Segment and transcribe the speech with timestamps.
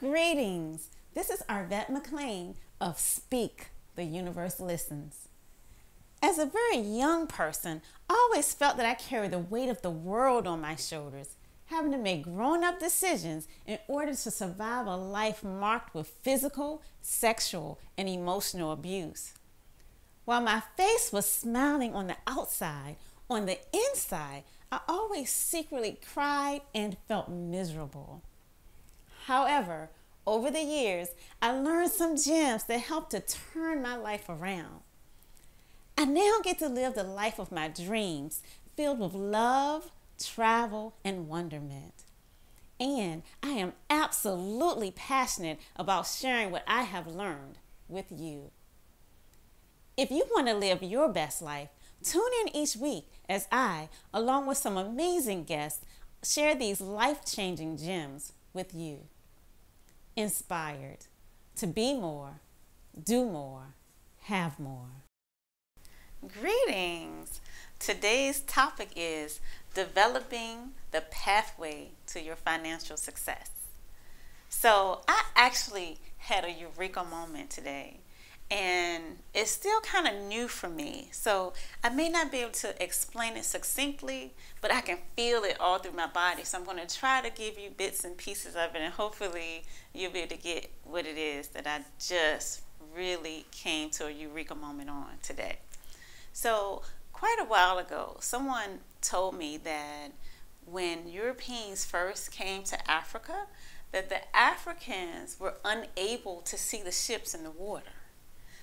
[0.00, 0.88] Greetings.
[1.12, 3.66] This is Arvat McClaine of Speak,
[3.96, 5.28] the Universe Listens.
[6.22, 9.90] As a very young person, I always felt that I carried the weight of the
[9.90, 11.36] world on my shoulders,
[11.66, 16.80] having to make grown up decisions in order to survive a life marked with physical,
[17.02, 19.34] sexual, and emotional abuse.
[20.24, 22.96] While my face was smiling on the outside,
[23.28, 28.22] on the inside, I always secretly cried and felt miserable.
[29.30, 29.90] However,
[30.26, 34.80] over the years, I learned some gems that helped to turn my life around.
[35.96, 38.42] I now get to live the life of my dreams,
[38.76, 41.94] filled with love, travel, and wonderment.
[42.80, 48.50] And I am absolutely passionate about sharing what I have learned with you.
[49.96, 51.68] If you want to live your best life,
[52.02, 55.84] tune in each week as I, along with some amazing guests,
[56.24, 59.06] share these life changing gems with you
[60.16, 61.06] inspired
[61.56, 62.40] to be more,
[63.02, 63.74] do more,
[64.22, 64.88] have more.
[66.26, 67.40] Greetings!
[67.78, 69.40] Today's topic is
[69.74, 73.50] developing the pathway to your financial success.
[74.48, 78.00] So, I actually had a eureka moment today
[78.50, 81.08] and it's still kind of new for me.
[81.12, 81.52] So
[81.84, 85.78] I may not be able to explain it succinctly, but I can feel it all
[85.78, 86.42] through my body.
[86.42, 89.62] So I'm going to try to give you bits and pieces of it, and hopefully
[89.94, 92.62] you'll be able to get what it is that I just
[92.94, 95.58] really came to a eureka moment on today.
[96.32, 100.12] So, quite a while ago, someone told me that
[100.64, 103.46] when Europeans first came to Africa,
[103.92, 107.90] that the Africans were unable to see the ships in the water.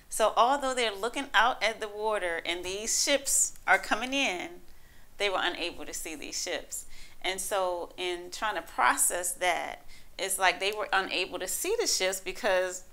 [0.08, 4.48] So, although they're looking out at the water and these ships are coming in,
[5.18, 6.86] they were unable to see these ships.
[7.22, 9.84] And so, in trying to process that,
[10.18, 12.84] it's like they were unable to see the ships because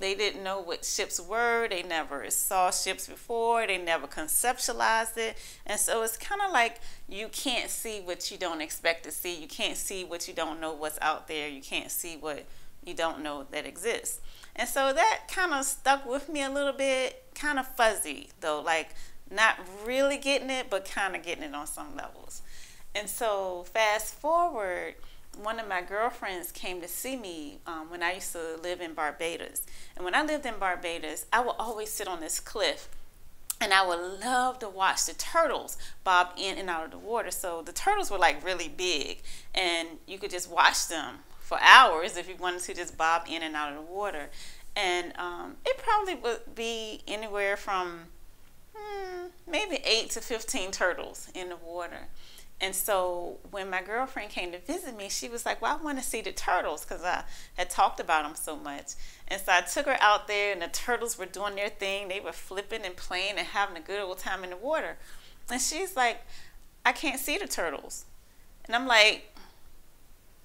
[0.00, 1.68] they didn't know what ships were.
[1.68, 3.66] They never saw ships before.
[3.66, 5.36] They never conceptualized it.
[5.66, 9.38] And so it's kind of like you can't see what you don't expect to see.
[9.38, 11.48] You can't see what you don't know what's out there.
[11.48, 12.46] You can't see what
[12.84, 14.20] you don't know that exists.
[14.56, 18.60] And so that kind of stuck with me a little bit, kind of fuzzy though,
[18.60, 18.90] like
[19.30, 22.42] not really getting it, but kind of getting it on some levels.
[22.94, 24.94] And so fast forward,
[25.40, 28.94] one of my girlfriends came to see me um, when I used to live in
[28.94, 29.62] Barbados.
[29.94, 32.88] And when I lived in Barbados, I would always sit on this cliff
[33.60, 37.30] and I would love to watch the turtles bob in and out of the water.
[37.30, 39.22] So the turtles were like really big,
[39.54, 41.18] and you could just watch them
[41.50, 44.30] for hours if you wanted to just bob in and out of the water.
[44.76, 48.02] And um, it probably would be anywhere from
[48.72, 52.06] hmm, maybe 8 to 15 turtles in the water.
[52.60, 55.98] And so when my girlfriend came to visit me, she was like, Well, I want
[55.98, 57.24] to see the turtles because I
[57.56, 58.92] had talked about them so much.
[59.26, 62.06] And so I took her out there, and the turtles were doing their thing.
[62.06, 64.98] They were flipping and playing and having a good old time in the water.
[65.50, 66.20] And she's like,
[66.86, 68.04] I can't see the turtles.
[68.66, 69.29] And I'm like,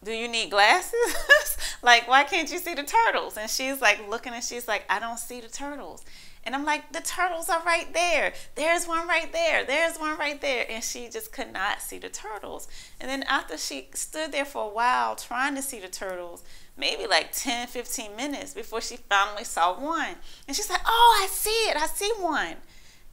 [0.05, 0.93] do you need glasses?
[1.81, 3.37] like, why can't you see the turtles?
[3.37, 6.05] And she's like looking and she's like, I don't see the turtles.
[6.43, 8.31] And I'm like, the turtles are right there.
[8.53, 9.65] There's one right there.
[9.65, 10.67] There's one right there.
[10.69, 12.67] And she just could not see the turtles.
[13.01, 16.43] And then after she stood there for a while trying to see the turtles,
[16.77, 20.17] maybe like 10, 15 minutes before she finally saw one.
[20.47, 21.77] And she's like, oh, I see it.
[21.77, 22.57] I see one.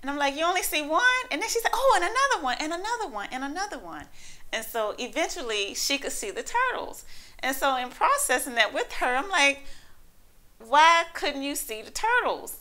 [0.02, 1.00] And I'm like, you only see one?
[1.30, 4.06] And then she's like, oh, and another one, and another one, and another one.
[4.52, 7.04] And so eventually she could see the turtles.
[7.38, 9.64] And so in processing that with her, I'm like,
[10.58, 12.58] why couldn't you see the turtles?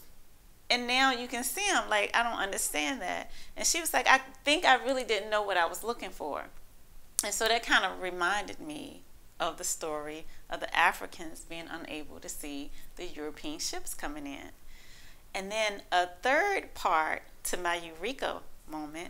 [0.70, 1.90] And now you can see them.
[1.90, 3.30] Like, I don't understand that.
[3.58, 6.46] And she was like, I think I really didn't know what I was looking for.
[7.24, 9.02] And so that kind of reminded me
[9.40, 14.52] of the story of the Africans being unable to see the European ships coming in.
[15.34, 19.10] And then a third part to my eureka moment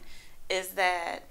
[0.49, 1.23] is that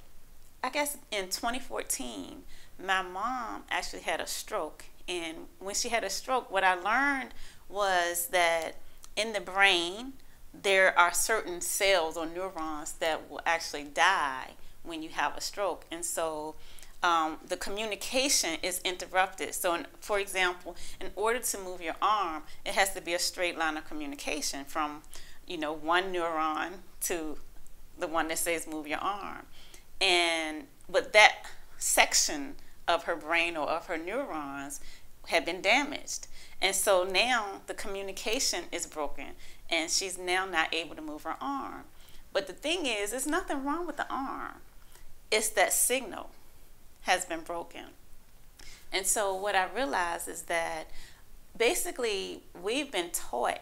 [0.63, 2.43] I guess in 2014,
[2.85, 4.85] my mom actually had a stroke.
[5.09, 7.31] And when she had a stroke, what I learned
[7.69, 8.77] was that
[9.17, 10.15] in the brain,
[10.53, 14.51] there are certain cells or neurons that will actually die
[14.83, 15.85] when you have a stroke.
[15.91, 16.57] And so
[17.03, 19.55] um, the communication is interrupted.
[19.55, 23.19] So, in, for example, in order to move your arm, it has to be a
[23.19, 25.03] straight line of communication from,
[25.47, 26.73] you know, one neuron
[27.03, 27.39] to
[27.99, 29.47] the one that says move your arm
[30.01, 31.45] and but that
[31.79, 32.57] section
[32.89, 34.81] of her brain or of her neurons
[35.29, 36.27] had been damaged.
[36.61, 39.33] And so now the communication is broken
[39.71, 41.85] and she's now not able to move her arm.
[42.33, 44.57] But the thing is there's nothing wrong with the arm.
[45.31, 46.31] It's that signal
[47.03, 47.87] has been broken.
[48.93, 50.89] And so what i realized is that
[51.57, 53.61] basically, we've been taught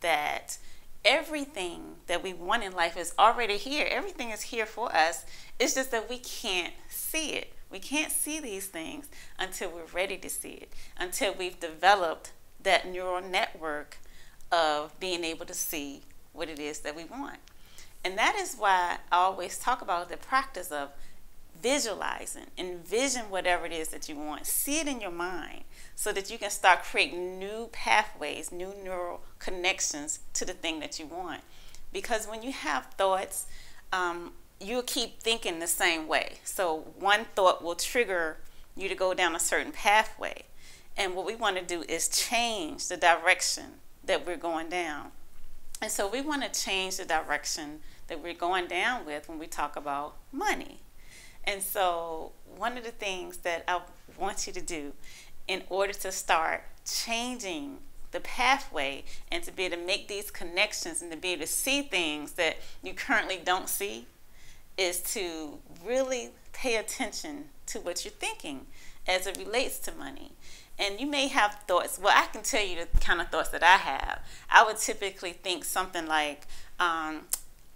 [0.00, 0.58] that
[1.08, 3.88] everything that we want in life is already here.
[3.90, 5.24] Everything is here for us.
[5.58, 7.54] It's just that we can't see it.
[7.70, 9.08] We can't see these things
[9.38, 12.32] until we're ready to see it, until we've developed
[12.62, 13.98] that neural network
[14.52, 16.02] of being able to see
[16.32, 17.38] what it is that we want.
[18.04, 20.90] And that is why I always talk about the practice of
[21.62, 25.64] visualizing, envision whatever it is that you want, see it in your mind
[25.94, 30.98] so that you can start creating new pathways, new neural connections to the thing that
[30.98, 31.40] you want.
[31.92, 33.46] Because when you have thoughts,
[33.92, 36.34] um, you'll keep thinking the same way.
[36.44, 38.38] So one thought will trigger
[38.76, 40.44] you to go down a certain pathway.
[40.96, 43.64] And what we want to do is change the direction
[44.04, 45.12] that we're going down.
[45.80, 49.46] And so we want to change the direction that we're going down with when we
[49.46, 50.80] talk about money.
[51.44, 53.80] And so, one of the things that I
[54.18, 54.92] want you to do
[55.46, 57.78] in order to start changing
[58.10, 61.48] the pathway and to be able to make these connections and to be able to
[61.48, 64.06] see things that you currently don't see
[64.76, 68.66] is to really pay attention to what you're thinking
[69.06, 70.32] as it relates to money.
[70.78, 71.98] And you may have thoughts.
[71.98, 74.20] Well, I can tell you the kind of thoughts that I have.
[74.48, 76.46] I would typically think something like,
[76.78, 77.22] um,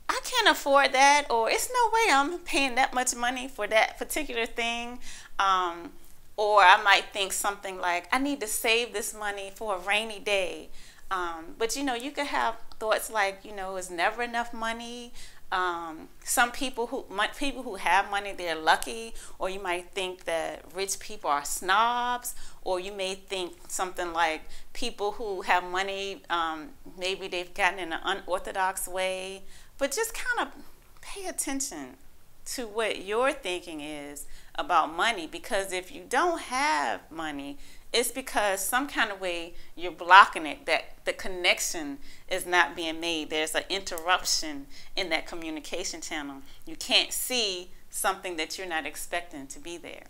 [0.08, 3.98] I can't afford that, or it's no way I'm paying that much money for that
[3.98, 4.98] particular thing.
[5.38, 5.92] Um,
[6.36, 10.18] or I might think something like, I need to save this money for a rainy
[10.18, 10.70] day.
[11.10, 15.12] Um, but you know, you could have thoughts like, you know, it's never enough money.
[15.52, 17.04] Um, some people who
[17.38, 22.34] people who have money they're lucky, or you might think that rich people are snobs,
[22.64, 24.40] or you may think something like
[24.72, 29.42] people who have money um, maybe they've gotten in an unorthodox way.
[29.78, 30.62] But just kind of
[31.00, 31.96] pay attention
[32.44, 37.58] to what your thinking is about money because if you don't have money,
[37.92, 41.98] it's because some kind of way you're blocking it, that the connection
[42.28, 43.30] is not being made.
[43.30, 44.66] There's an interruption
[44.96, 46.42] in that communication channel.
[46.66, 50.04] You can't see something that you're not expecting to be there.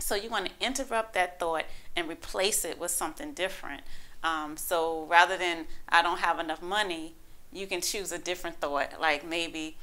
[0.00, 1.64] So you want to interrupt that thought
[1.94, 3.82] and replace it with something different.
[4.24, 7.14] Um, so rather than I don't have enough money,
[7.54, 9.76] you can choose a different thought, like maybe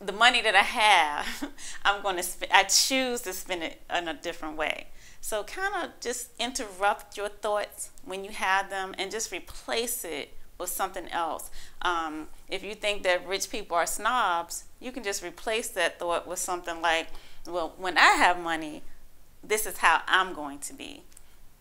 [0.00, 1.52] the money that I have,
[1.84, 4.88] I'm going to spend, I choose to spend it in a different way.
[5.20, 10.34] So kind of just interrupt your thoughts when you have them and just replace it
[10.58, 11.50] with something else.
[11.82, 16.28] Um, if you think that rich people are snobs, you can just replace that thought
[16.28, 17.06] with something like,
[17.46, 18.82] well, when I have money,
[19.42, 21.02] this is how I'm going to be.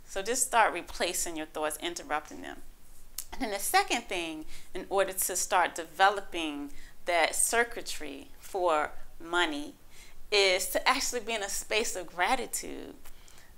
[0.05, 2.57] So just start replacing your thoughts, interrupting them.
[3.33, 4.45] And then the second thing,
[4.75, 6.71] in order to start developing
[7.06, 9.74] that circuitry for money,
[10.31, 12.94] is to actually be in a space of gratitude.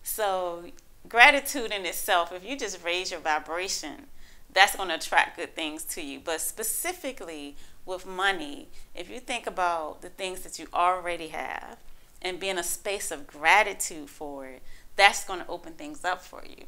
[0.02, 0.66] So,
[1.10, 4.08] gratitude in itself, if you just raise your vibration,
[4.54, 6.22] that's going to attract good things to you.
[6.24, 11.78] But specifically with money, if you think about the things that you already have
[12.22, 14.62] and be in a space of gratitude for it,
[14.96, 16.66] that's going to open things up for you.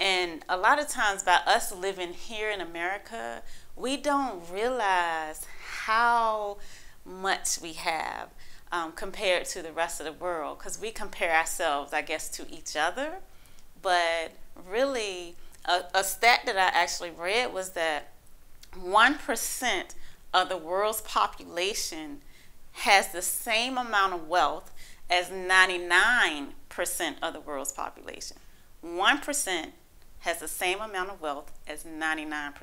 [0.00, 3.42] And a lot of times, by us living here in America,
[3.76, 5.46] we don't realize
[5.84, 6.58] how
[7.04, 8.28] much we have
[8.72, 12.46] um, compared to the rest of the world because we compare ourselves, I guess, to
[12.50, 13.16] each other.
[13.82, 14.32] But
[14.68, 18.12] really, a, a stat that I actually read was that
[18.76, 19.84] 1%
[20.32, 22.20] of the world's population
[22.72, 24.72] has the same amount of wealth
[25.08, 26.48] as 99%
[27.22, 28.36] of the world's population.
[28.84, 29.66] 1%
[30.24, 32.54] has the same amount of wealth as 99%.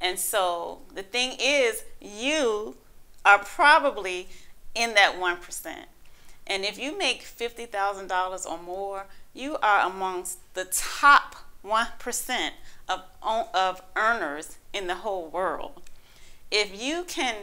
[0.00, 2.76] And so the thing is, you
[3.24, 4.28] are probably
[4.74, 5.74] in that 1%.
[6.46, 12.50] And if you make $50,000 or more, you are amongst the top 1%
[12.88, 15.82] of, of earners in the whole world.
[16.50, 17.34] If you can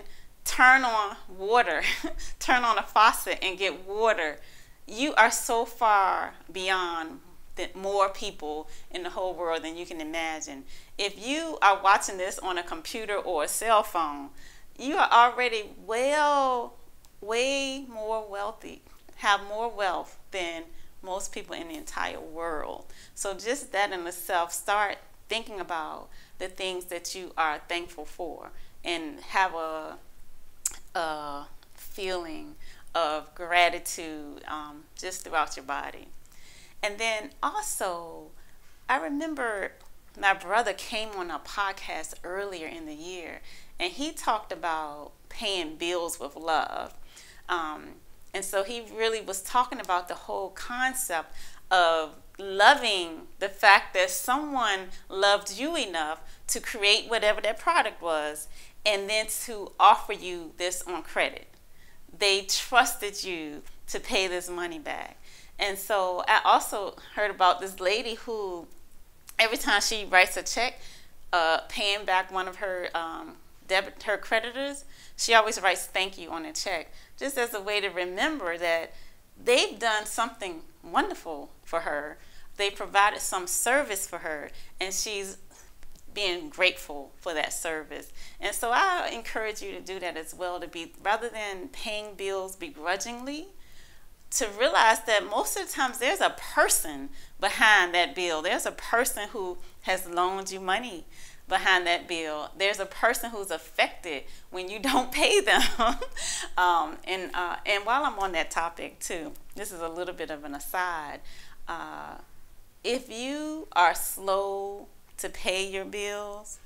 [0.43, 1.83] turn on water,
[2.39, 4.39] turn on a faucet and get water,
[4.87, 7.19] you are so far beyond
[7.75, 10.63] more people in the whole world than you can imagine.
[10.97, 14.29] If you are watching this on a computer or a cell phone,
[14.77, 16.75] you are already well,
[17.21, 18.81] way more wealthy,
[19.17, 20.63] have more wealth than
[21.01, 22.85] most people in the entire world.
[23.13, 24.97] So, just that in itself, start
[25.29, 28.51] thinking about the things that you are thankful for
[28.83, 29.97] and have a,
[30.95, 31.45] a
[31.75, 32.55] feeling
[32.95, 36.07] of gratitude um, just throughout your body.
[36.83, 38.31] And then also,
[38.89, 39.71] I remember
[40.19, 43.39] my brother came on a podcast earlier in the year
[43.79, 46.93] and he talked about paying bills with love.
[47.49, 47.95] Um,
[48.33, 51.33] and so he really was talking about the whole concept
[51.71, 58.47] of loving the fact that someone loved you enough to create whatever that product was
[58.85, 61.47] and then to offer you this on credit.
[62.15, 65.17] They trusted you to pay this money back.
[65.59, 68.67] And so I also heard about this lady who,
[69.39, 70.79] every time she writes a check,
[71.31, 73.33] uh, paying back one of her um,
[73.67, 77.79] debit her creditors, she always writes thank you on a check, just as a way
[77.79, 78.93] to remember that
[79.43, 82.17] they've done something wonderful for her.
[82.57, 85.37] They provided some service for her, and she's
[86.13, 88.11] being grateful for that service.
[88.39, 92.13] And so I encourage you to do that as well to be rather than paying
[92.15, 93.47] bills begrudgingly,
[94.35, 97.09] to realize that most of the times there's a person
[97.39, 98.41] behind that bill.
[98.41, 101.05] There's a person who has loaned you money
[101.47, 102.49] behind that bill.
[102.57, 105.61] There's a person who's affected when you don't pay them.
[106.57, 110.31] um, and uh, and while I'm on that topic too, this is a little bit
[110.31, 111.19] of an aside.
[111.67, 112.15] Uh,
[112.83, 114.87] if you are slow
[115.17, 116.59] to pay your bills,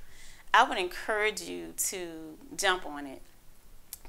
[0.54, 3.22] I would encourage you to jump on it.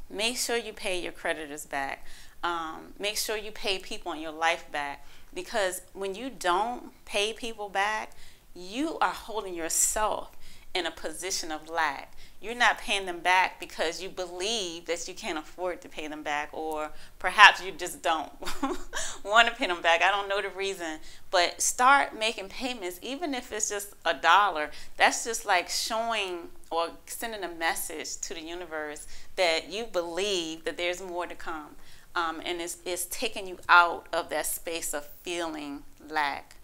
[0.09, 2.07] Make sure you pay your creditors back.
[2.43, 5.05] Um, make sure you pay people in your life back
[5.35, 8.13] because when you don't pay people back,
[8.55, 10.37] you are holding yourself
[10.75, 12.15] in a position of lack.
[12.41, 16.23] You're not paying them back because you believe that you can't afford to pay them
[16.23, 18.31] back, or perhaps you just don't
[19.25, 20.03] want to pay them back.
[20.03, 21.01] I don't know the reason,
[21.33, 24.71] but start making payments, even if it's just a dollar.
[24.97, 30.77] That's just like showing or sending a message to the universe that you believe that
[30.77, 31.75] there's more to come.
[32.19, 36.57] Um, and it's, it's taking you out of that space of feeling lack.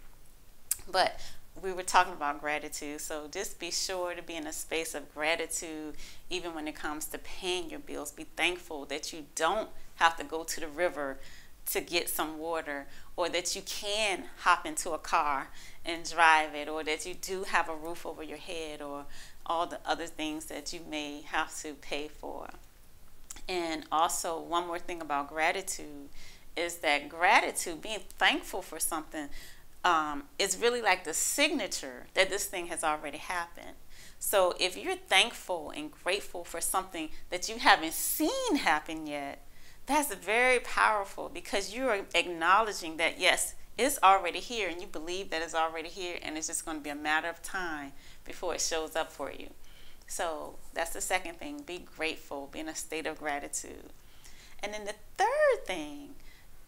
[0.91, 1.21] But
[1.63, 2.99] we were talking about gratitude.
[2.99, 5.95] So just be sure to be in a space of gratitude,
[6.29, 8.11] even when it comes to paying your bills.
[8.11, 11.19] Be thankful that you don't have to go to the river
[11.67, 12.85] to get some water,
[13.15, 15.47] or that you can hop into a car
[15.85, 19.05] and drive it, or that you do have a roof over your head, or
[19.45, 22.49] all the other things that you may have to pay for.
[23.47, 26.09] And also, one more thing about gratitude
[26.55, 29.29] is that gratitude, being thankful for something,
[29.83, 33.75] um, is really like the signature that this thing has already happened.
[34.17, 39.45] So if you're thankful and grateful for something that you haven't seen happen yet,
[39.85, 45.29] that's very powerful because you are acknowledging that yes, it's already here and you believe
[45.29, 47.91] that it's already here and it's just going to be a matter of time
[48.23, 49.49] before it shows up for you.
[50.07, 51.63] So that's the second thing.
[51.65, 53.91] Be grateful, be in a state of gratitude.
[54.61, 56.15] And then the third thing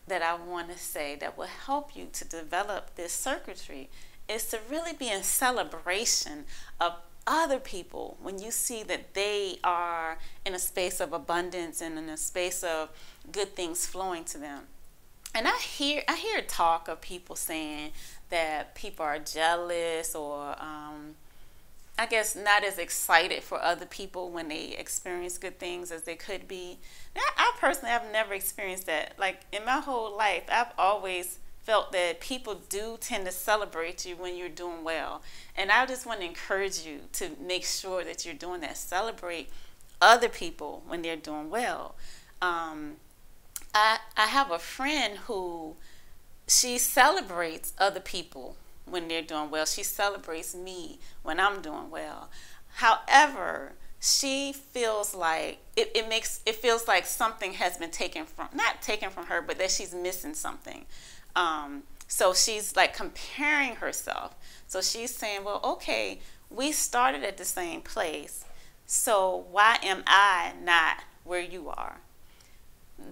[0.08, 3.90] that I want to say that will help you to develop this circuitry
[4.28, 6.46] is to really be in celebration
[6.80, 6.94] of
[7.26, 12.08] other people when you see that they are in a space of abundance and in
[12.08, 12.90] a space of
[13.32, 14.64] good things flowing to them.
[15.36, 17.92] And I hear I hear talk of people saying
[18.30, 21.16] that people are jealous or um,
[21.98, 26.16] I guess not as excited for other people when they experience good things as they
[26.16, 26.78] could be.
[27.16, 29.14] Now, I personally have never experienced that.
[29.18, 34.16] Like in my whole life, I've always felt that people do tend to celebrate you
[34.16, 35.22] when you're doing well.
[35.56, 38.78] And I just want to encourage you to make sure that you're doing that.
[38.78, 39.50] Celebrate
[40.00, 41.96] other people when they're doing well.
[42.42, 42.98] Um,
[43.74, 45.76] I, I have a friend who
[46.48, 48.56] she celebrates other people
[48.90, 49.66] when they're doing well.
[49.66, 52.30] She celebrates me when I'm doing well.
[52.76, 58.50] However, she feels like it, it makes it feels like something has been taken from
[58.54, 60.86] not taken from her, but that she's missing something.
[61.36, 64.36] Um, so she's like comparing herself.
[64.68, 68.46] So she's saying, well, okay, we started at the same place.
[68.86, 71.98] So why am I not where you are?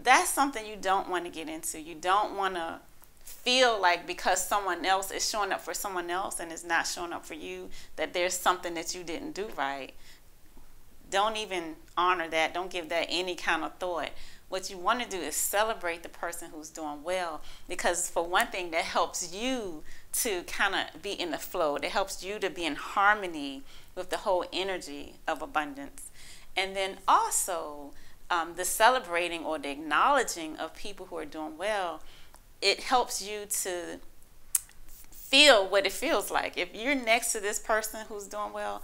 [0.04, 1.80] That's something you don't want to get into.
[1.80, 2.80] You don't want to
[3.26, 7.12] feel like because someone else is showing up for someone else and is not showing
[7.12, 9.94] up for you, that there's something that you didn't do right.
[11.10, 12.54] Don't even honor that.
[12.54, 14.12] Don't give that any kind of thought.
[14.48, 18.48] What you want to do is celebrate the person who's doing well because, for one
[18.48, 21.76] thing, that helps you to kind of be in the flow.
[21.78, 23.64] It helps you to be in harmony
[23.96, 26.12] with the whole energy of abundance.
[26.56, 27.92] And then also,
[28.30, 32.02] um, the celebrating or the acknowledging of people who are doing well
[32.62, 34.00] it helps you to
[35.12, 36.58] feel what it feels like.
[36.58, 38.82] If you're next to this person who's doing well,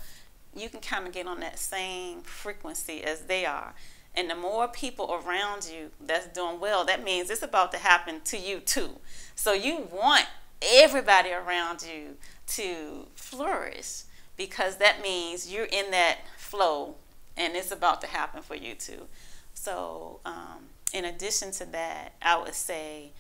[0.56, 3.74] you can kind of get on that same frequency as they are.
[4.14, 8.22] And the more people around you that's doing well, that means it's about to happen
[8.26, 9.00] to you too.
[9.36, 10.26] So you want
[10.62, 14.04] everybody around you to flourish
[14.36, 16.96] because that means you're in that flow
[17.38, 19.08] and it's about to happen for you too.
[19.54, 23.12] So, um, in addition to that, I would say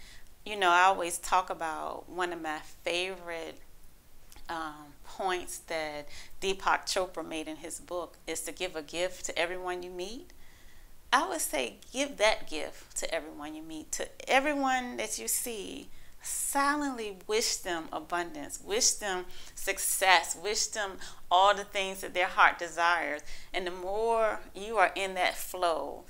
[0.46, 3.60] you know, I always talk about one of my favorite
[4.50, 6.08] um, points that
[6.42, 10.32] Deepak Chopra made in his book is to give a gift to everyone you meet.
[11.14, 15.90] I would say give that gift to everyone you meet, to everyone that you see.
[16.24, 20.98] Silently wish them abundance, wish them success, wish them
[21.32, 23.22] all the things that their heart desires.
[23.54, 26.04] And the more you are in that flow,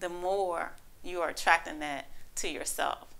[0.00, 2.06] the more you are attracting that
[2.36, 3.13] to yourself.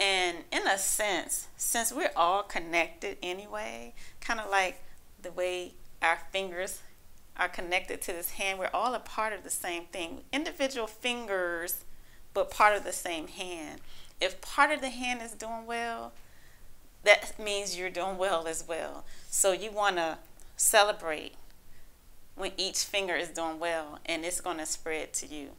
[0.00, 4.82] And in a sense, since we're all connected anyway, kind of like
[5.20, 6.80] the way our fingers
[7.36, 10.22] are connected to this hand, we're all a part of the same thing.
[10.32, 11.84] Individual fingers,
[12.32, 13.80] but part of the same hand.
[14.20, 16.12] If part of the hand is doing well,
[17.04, 19.04] that means you're doing well as well.
[19.28, 20.18] So you want to
[20.56, 21.34] celebrate
[22.36, 25.50] when each finger is doing well, and it's going to spread to you.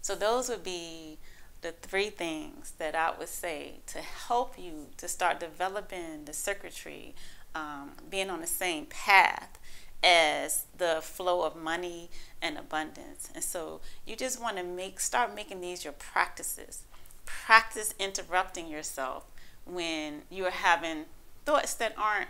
[0.00, 1.18] So those would be
[1.66, 7.16] the three things that I would say to help you to start developing the circuitry,
[7.56, 9.58] um, being on the same path
[10.04, 12.08] as the flow of money
[12.40, 13.30] and abundance.
[13.34, 16.84] And so you just want to make start making these your practices.
[17.24, 19.24] Practice interrupting yourself
[19.64, 21.06] when you're having
[21.44, 22.28] thoughts that aren't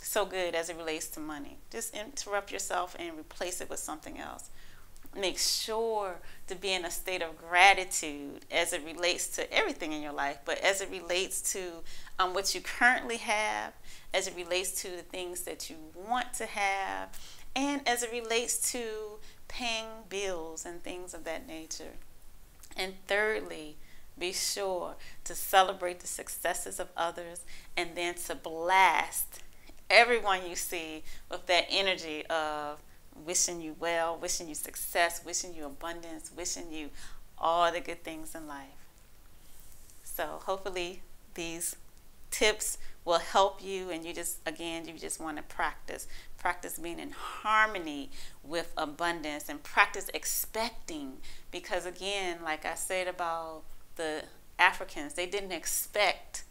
[0.00, 1.58] so good as it relates to money.
[1.70, 4.48] Just interrupt yourself and replace it with something else
[5.16, 6.16] make sure
[6.52, 10.38] to be in a state of gratitude as it relates to everything in your life,
[10.44, 11.82] but as it relates to
[12.18, 13.72] um, what you currently have,
[14.12, 17.08] as it relates to the things that you want to have,
[17.56, 18.80] and as it relates to
[19.48, 21.94] paying bills and things of that nature.
[22.76, 23.76] And thirdly,
[24.18, 27.40] be sure to celebrate the successes of others
[27.76, 29.40] and then to blast
[29.88, 32.78] everyone you see with that energy of
[33.24, 36.90] wishing you well, wishing you success, wishing you abundance, wishing you
[37.38, 38.66] all the good things in life.
[40.04, 41.02] So hopefully
[41.34, 41.76] these
[42.30, 46.06] tips will help you and you just again you just want to practice
[46.38, 48.10] practice being in harmony
[48.42, 51.14] with abundance and practice expecting
[51.50, 53.62] because again like i said about
[53.96, 54.22] the
[54.58, 56.44] africans they didn't expect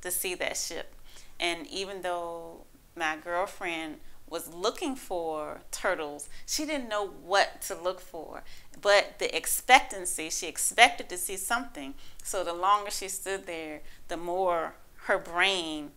[0.00, 0.94] to see that ship
[1.40, 2.58] and even though
[2.94, 3.96] my girlfriend
[4.28, 8.42] was looking for turtles, she didn't know what to look for.
[8.80, 11.94] But the expectancy, she expected to see something.
[12.22, 15.90] So the longer she stood there, the more her brain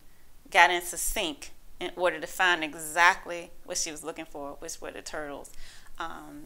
[0.50, 4.90] got into sync in order to find exactly what she was looking for, which were
[4.90, 5.50] the turtles.
[5.98, 6.44] Um,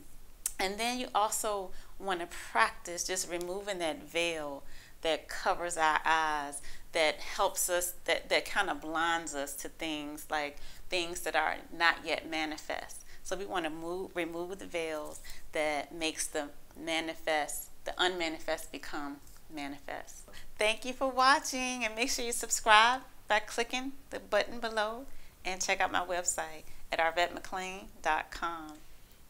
[0.59, 4.62] and then you also want to practice just removing that veil
[5.03, 10.27] that covers our eyes, that helps us, that, that kind of blinds us to things
[10.31, 10.59] like
[10.92, 13.05] things that are not yet manifest.
[13.22, 15.20] So we want to move, remove the veils
[15.52, 19.16] that makes the manifest, the unmanifest become
[19.52, 20.24] manifest.
[20.59, 25.07] Thank you for watching and make sure you subscribe by clicking the button below
[25.46, 28.72] and check out my website at arvatmcclaine.com.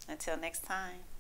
[0.09, 1.12] Until next time.